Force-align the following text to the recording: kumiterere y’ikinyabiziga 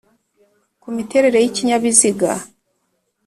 kumiterere 0.81 1.37
y’ikinyabiziga 1.41 2.31